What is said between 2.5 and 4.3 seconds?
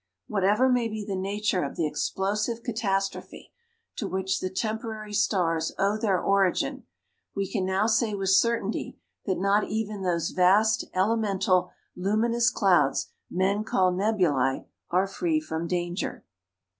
catastrophe to